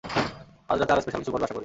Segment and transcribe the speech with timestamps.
[0.69, 1.59] আজ রাতে আরো স্পেশাল কিছু করবে আশাকরি।